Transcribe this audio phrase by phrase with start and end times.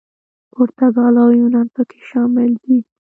[0.53, 2.77] پرتګال او یونان پکې شامل دي.